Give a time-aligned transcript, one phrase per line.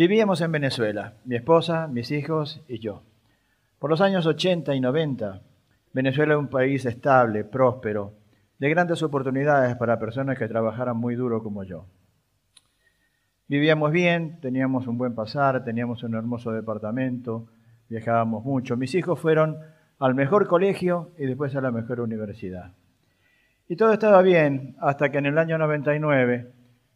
[0.00, 3.02] Vivíamos en Venezuela, mi esposa, mis hijos y yo.
[3.78, 5.42] Por los años 80 y 90,
[5.92, 8.14] Venezuela era un país estable, próspero,
[8.58, 11.84] de grandes oportunidades para personas que trabajaran muy duro como yo.
[13.46, 17.48] Vivíamos bien, teníamos un buen pasar, teníamos un hermoso departamento,
[17.90, 18.78] viajábamos mucho.
[18.78, 19.58] Mis hijos fueron
[19.98, 22.72] al mejor colegio y después a la mejor universidad.
[23.68, 26.50] Y todo estaba bien hasta que en el año 99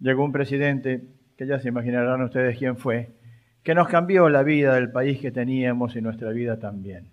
[0.00, 3.14] llegó un presidente, que ya se imaginarán ustedes quién fue,
[3.62, 7.12] que nos cambió la vida del país que teníamos y nuestra vida también.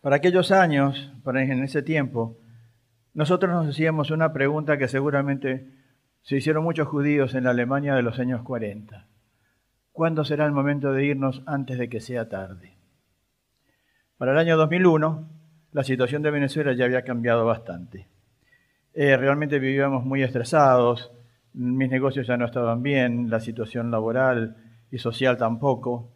[0.00, 2.36] Para aquellos años, para en ese tiempo,
[3.14, 5.68] nosotros nos hacíamos una pregunta que seguramente
[6.22, 9.06] se hicieron muchos judíos en la Alemania de los años 40.
[9.92, 12.72] ¿Cuándo será el momento de irnos antes de que sea tarde?
[14.18, 15.28] Para el año 2001,
[15.70, 18.08] la situación de Venezuela ya había cambiado bastante.
[18.94, 21.12] Eh, realmente vivíamos muy estresados,
[21.54, 24.56] mis negocios ya no estaban bien, la situación laboral
[24.90, 26.10] y social tampoco,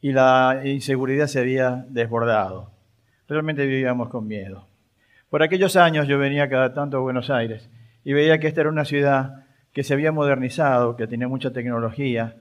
[0.00, 2.72] y la inseguridad se había desbordado.
[3.28, 4.66] Realmente vivíamos con miedo.
[5.28, 7.70] Por aquellos años yo venía cada tanto a Buenos Aires
[8.04, 12.36] y veía que esta era una ciudad que se había modernizado, que tenía mucha tecnología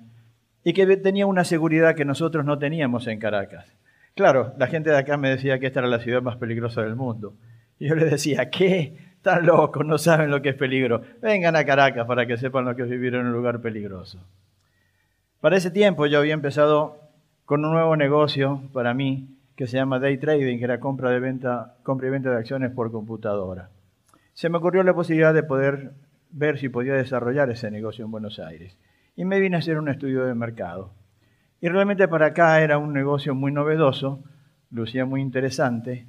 [0.64, 3.76] y que tenía una seguridad que nosotros no teníamos en Caracas.
[4.16, 6.96] Claro, la gente de acá me decía que esta era la ciudad más peligrosa del
[6.96, 7.36] mundo.
[7.80, 9.09] Yo les decía, ¿qué?
[9.30, 11.04] Están locos, no saben lo que es peligro.
[11.22, 14.18] Vengan a Caracas para que sepan lo que es vivir en un lugar peligroso.
[15.40, 16.98] Para ese tiempo yo había empezado
[17.46, 21.20] con un nuevo negocio para mí que se llama Day Trading, que era compra, de
[21.20, 23.70] venta, compra y venta de acciones por computadora.
[24.34, 25.92] Se me ocurrió la posibilidad de poder
[26.32, 28.80] ver si podía desarrollar ese negocio en Buenos Aires.
[29.16, 30.92] Y me vine a hacer un estudio de mercado.
[31.62, 34.24] Y realmente para acá era un negocio muy novedoso,
[34.72, 36.08] lucía muy interesante,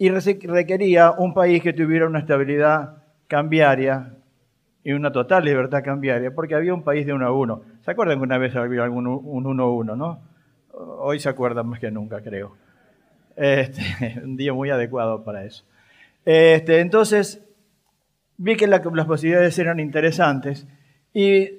[0.00, 4.14] y requería un país que tuviera una estabilidad cambiaria
[4.82, 7.60] y una total libertad cambiaria, porque había un país de uno a uno.
[7.84, 10.22] ¿Se acuerdan que una vez había algún un uno a uno, no?
[10.72, 12.56] Hoy se acuerdan más que nunca, creo.
[13.36, 13.82] Este,
[14.24, 15.64] un día muy adecuado para eso.
[16.24, 17.46] Este, entonces,
[18.38, 20.66] vi que las posibilidades eran interesantes
[21.12, 21.50] y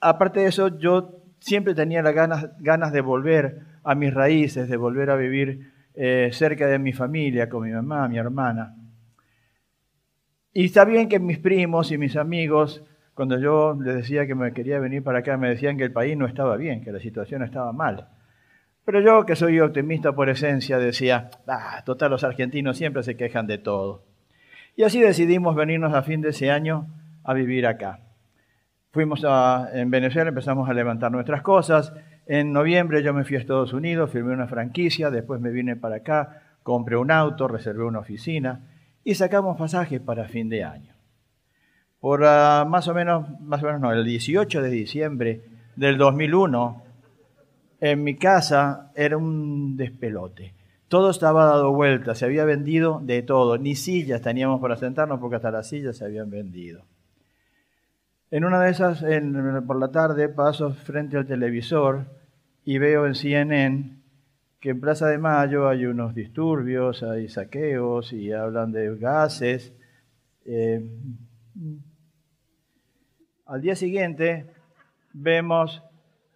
[0.00, 4.76] aparte de eso, yo siempre tenía las ganas, ganas de volver a mis raíces, de
[4.76, 8.76] volver a vivir eh, cerca de mi familia, con mi mamá, mi hermana.
[10.52, 14.52] Y está bien que mis primos y mis amigos, cuando yo les decía que me
[14.52, 17.42] quería venir para acá, me decían que el país no estaba bien, que la situación
[17.42, 18.10] estaba mal.
[18.84, 23.48] Pero yo, que soy optimista por esencia, decía, ah, total, los argentinos siempre se quejan
[23.48, 24.04] de todo.
[24.76, 26.86] Y así decidimos venirnos a fin de ese año
[27.24, 28.07] a vivir acá.
[28.90, 31.92] Fuimos a, en Venezuela, empezamos a levantar nuestras cosas.
[32.26, 35.96] En noviembre yo me fui a Estados Unidos, firmé una franquicia, después me vine para
[35.96, 38.66] acá, compré un auto, reservé una oficina
[39.04, 40.94] y sacamos pasajes para fin de año.
[42.00, 45.42] Por uh, más o menos, más o menos no, el 18 de diciembre
[45.76, 46.82] del 2001,
[47.80, 50.54] en mi casa era un despelote.
[50.88, 55.36] Todo estaba dado vuelta, se había vendido de todo, ni sillas teníamos para sentarnos porque
[55.36, 56.84] hasta las sillas se habían vendido.
[58.30, 59.02] En una de esas,
[59.66, 62.04] por la tarde, paso frente al televisor
[62.62, 64.02] y veo en CNN
[64.60, 69.72] que en Plaza de Mayo hay unos disturbios, hay saqueos y hablan de gases.
[70.44, 70.90] Eh,
[73.46, 74.50] al día siguiente
[75.14, 75.82] vemos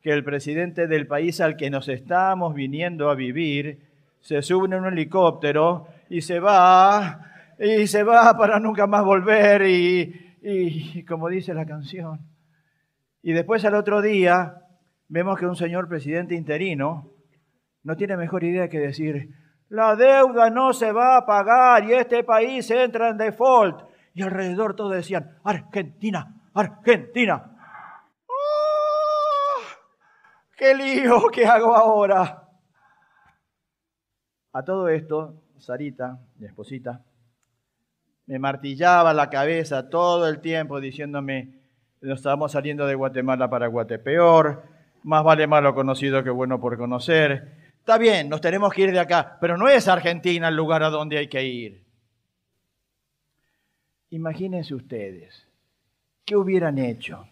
[0.00, 3.80] que el presidente del país al que nos estamos viniendo a vivir
[4.20, 9.66] se sube en un helicóptero y se va, y se va para nunca más volver
[9.66, 12.20] y, y como dice la canción.
[13.22, 14.62] Y después al otro día
[15.08, 17.12] vemos que un señor presidente interino
[17.84, 19.34] no tiene mejor idea que decir,
[19.68, 23.88] la deuda no se va a pagar y este país entra en default.
[24.14, 27.56] Y alrededor todos decían, Argentina, Argentina.
[28.26, 29.62] ¡Oh!
[30.56, 31.22] ¡Qué lío!
[31.32, 32.48] ¿Qué hago ahora?
[34.52, 37.02] A todo esto, Sarita, mi esposita,
[38.32, 41.50] me martillaba la cabeza todo el tiempo diciéndome,
[42.00, 44.62] nos estamos saliendo de Guatemala para Guatepeor,
[45.02, 47.74] más vale malo conocido que bueno por conocer.
[47.80, 50.88] Está bien, nos tenemos que ir de acá, pero no es Argentina el lugar a
[50.88, 51.84] donde hay que ir.
[54.08, 55.46] Imagínense ustedes,
[56.24, 57.26] ¿qué hubieran hecho?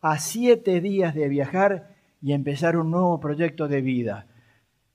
[0.00, 4.28] A siete días de viajar y empezar un nuevo proyecto de vida.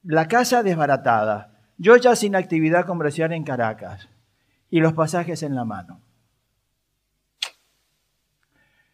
[0.02, 4.10] La casa desbaratada, yo ya sin actividad comercial en Caracas
[4.70, 6.02] y los pasajes en la mano.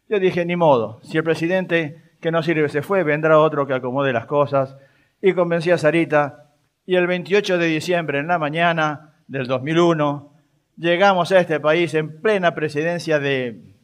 [0.08, 3.74] Yo dije, ni modo, si el presidente que no sirve se fue, vendrá otro que
[3.74, 4.76] acomode las cosas.
[5.20, 6.52] Y convencí a Sarita.
[6.86, 10.32] Y el 28 de diciembre, en la mañana del 2001,
[10.76, 13.74] llegamos a este país en plena presidencia de...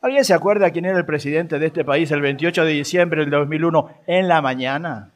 [0.00, 3.30] ¿Alguien se acuerda quién era el presidente de este país el 28 de diciembre del
[3.30, 5.12] 2001 en la mañana?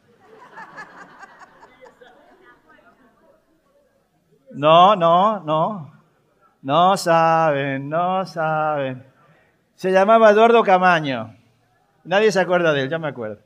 [4.54, 5.92] No, no, no.
[6.62, 9.02] No saben, no saben.
[9.74, 11.34] Se llamaba Eduardo Camaño.
[12.04, 13.38] Nadie se acuerda de él, ya me acuerdo.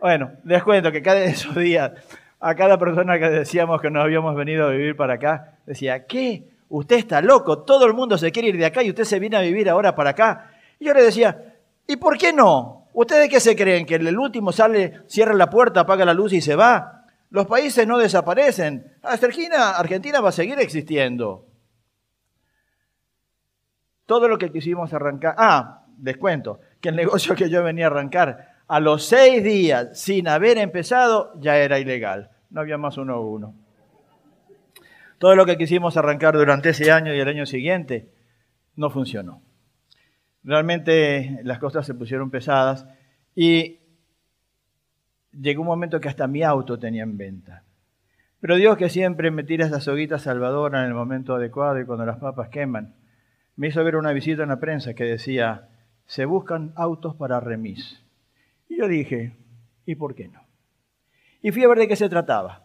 [0.00, 1.92] Bueno, les cuento que cada de esos días,
[2.40, 6.44] a cada persona que decíamos que nos habíamos venido a vivir para acá, decía, ¿qué?
[6.68, 9.36] Usted está loco, todo el mundo se quiere ir de acá y usted se viene
[9.36, 10.50] a vivir ahora para acá.
[10.78, 11.54] Y yo le decía,
[11.86, 12.86] ¿y por qué no?
[12.92, 13.86] ¿Ustedes qué se creen?
[13.86, 16.99] ¿Que el último sale, cierra la puerta, apaga la luz y se va?
[17.30, 18.92] Los países no desaparecen.
[19.02, 21.46] Argentina, Argentina va a seguir existiendo.
[24.04, 25.36] Todo lo que quisimos arrancar.
[25.38, 30.00] Ah, les cuento que el negocio que yo venía a arrancar, a los seis días,
[30.00, 32.30] sin haber empezado, ya era ilegal.
[32.50, 33.54] No había más uno a uno.
[35.18, 38.10] Todo lo que quisimos arrancar durante ese año y el año siguiente
[38.76, 39.42] no funcionó.
[40.42, 42.86] Realmente las cosas se pusieron pesadas
[43.34, 43.79] y
[45.32, 47.64] llegó un momento que hasta mi auto tenía en venta.
[48.40, 52.06] Pero Dios que siempre me tira esa soguita salvadora en el momento adecuado y cuando
[52.06, 52.94] las papas queman,
[53.56, 55.68] me hizo ver una visita en la prensa que decía,
[56.06, 58.02] se buscan autos para remis.
[58.68, 59.36] Y yo dije,
[59.84, 60.42] ¿y por qué no?
[61.42, 62.64] Y fui a ver de qué se trataba.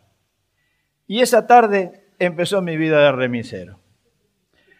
[1.07, 3.79] Y esa tarde empezó mi vida de remisero.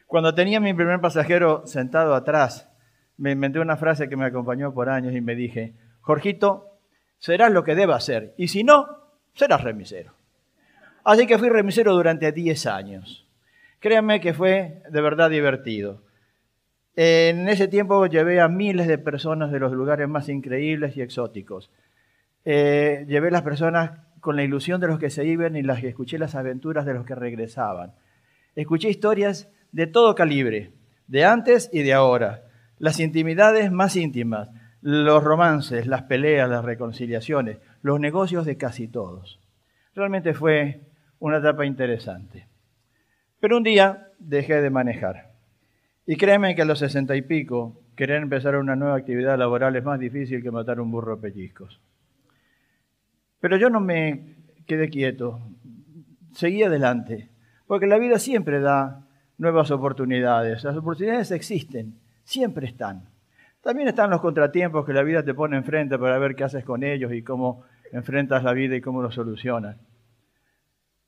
[0.08, 2.70] Cuando tenía mi primer pasajero sentado atrás,
[3.18, 6.75] me inventé una frase que me acompañó por años y me dije, Jorgito,
[7.26, 8.86] serás lo que debas ser, y si no,
[9.34, 10.14] serás remisero.
[11.04, 13.28] Así que fui remisero durante 10 años.
[13.80, 16.04] Créanme que fue de verdad divertido.
[16.96, 21.72] En ese tiempo llevé a miles de personas de los lugares más increíbles y exóticos.
[22.44, 25.84] Eh, llevé a las personas con la ilusión de los que se iban y las
[25.84, 27.96] escuché las aventuras de los que regresaban.
[28.56, 30.74] Escuché historias de todo calibre,
[31.08, 32.44] de antes y de ahora,
[32.78, 34.52] las intimidades más íntimas,
[34.86, 39.40] los romances, las peleas, las reconciliaciones, los negocios de casi todos.
[39.96, 40.82] Realmente fue
[41.18, 42.48] una etapa interesante.
[43.40, 45.32] Pero un día dejé de manejar.
[46.06, 49.84] Y créeme que a los sesenta y pico, querer empezar una nueva actividad laboral es
[49.84, 51.82] más difícil que matar un burro a pellizcos.
[53.40, 54.36] Pero yo no me
[54.68, 55.42] quedé quieto,
[56.34, 57.32] seguí adelante,
[57.66, 59.08] porque la vida siempre da
[59.40, 60.64] nuevas oportunidades.
[60.64, 63.15] Las oportunidades existen, siempre están.
[63.66, 66.84] También están los contratiempos que la vida te pone enfrente para ver qué haces con
[66.84, 69.76] ellos y cómo enfrentas la vida y cómo lo solucionas.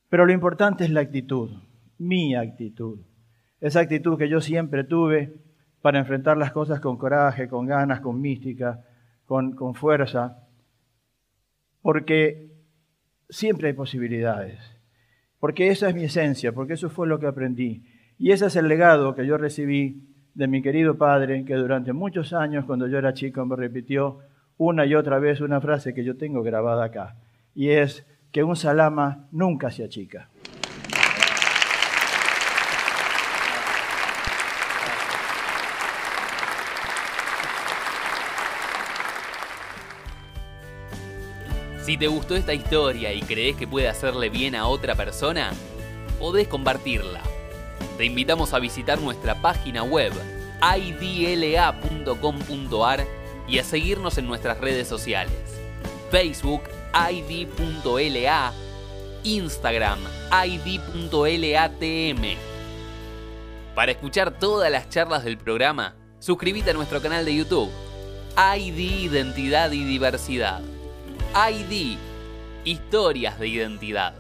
[0.10, 1.52] Pero lo importante es la actitud,
[2.00, 2.98] mi actitud.
[3.62, 5.36] Esa actitud que yo siempre tuve
[5.84, 8.84] para enfrentar las cosas con coraje, con ganas, con mística,
[9.28, 10.40] con, con fuerza.
[11.84, 12.50] Porque
[13.30, 14.58] siempre hay posibilidades.
[15.40, 17.84] Porque esa es mi esencia, porque eso fue lo que aprendí.
[18.18, 22.32] Y ese es el legado que yo recibí de mi querido padre, que durante muchos
[22.32, 24.20] años, cuando yo era chico, me repitió
[24.60, 27.16] una y otra vez una frase que yo tengo grabada acá.
[27.56, 30.30] Y es que un salama nunca se achica.
[41.82, 45.50] Si te gustó esta historia y crees que puede hacerle bien a otra persona,
[46.20, 47.22] podés compartirla.
[47.98, 50.12] Te invitamos a visitar nuestra página web
[50.62, 52.18] idla.com.ar
[53.48, 55.34] y a seguirnos en nuestras redes sociales.
[56.12, 56.64] Facebook
[57.12, 58.54] id.la,
[59.24, 60.00] Instagram
[60.46, 62.38] id.latm.
[63.76, 67.70] Para escuchar todas las charlas del programa, suscríbete a nuestro canal de YouTube,
[68.36, 70.62] ID Identidad y Diversidad.
[71.36, 71.98] ID,
[72.64, 74.16] historias de identidad.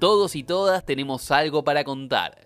[0.00, 2.43] Todos y todas tenemos algo para contar.